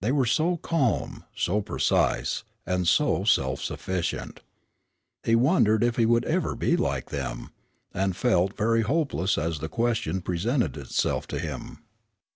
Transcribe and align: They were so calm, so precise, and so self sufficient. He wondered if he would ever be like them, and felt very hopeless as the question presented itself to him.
They 0.00 0.12
were 0.12 0.26
so 0.26 0.58
calm, 0.58 1.24
so 1.34 1.60
precise, 1.60 2.44
and 2.64 2.86
so 2.86 3.24
self 3.24 3.60
sufficient. 3.60 4.38
He 5.24 5.34
wondered 5.34 5.82
if 5.82 5.96
he 5.96 6.06
would 6.06 6.24
ever 6.24 6.54
be 6.54 6.76
like 6.76 7.10
them, 7.10 7.50
and 7.92 8.16
felt 8.16 8.56
very 8.56 8.82
hopeless 8.82 9.36
as 9.36 9.58
the 9.58 9.68
question 9.68 10.20
presented 10.20 10.76
itself 10.76 11.26
to 11.34 11.40
him. 11.40 11.80